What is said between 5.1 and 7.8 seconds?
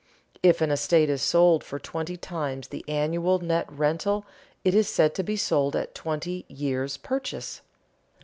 to be sold at twenty "years' purchase."